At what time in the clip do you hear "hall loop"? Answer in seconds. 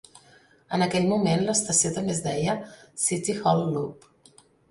3.43-4.11